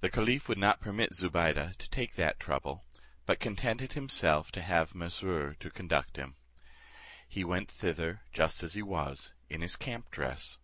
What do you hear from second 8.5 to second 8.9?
as he